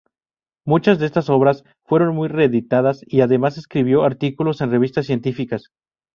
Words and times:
Muchas 0.65 0.97
de 0.97 1.05
estas 1.05 1.29
obras 1.29 1.63
fueron 1.83 2.15
muy 2.15 2.27
reeditadas, 2.27 3.01
y 3.05 3.21
además 3.21 3.59
escribió 3.59 4.01
artículos 4.01 4.59
en 4.61 4.71
revistas 4.71 5.05
científicas. 5.05 5.69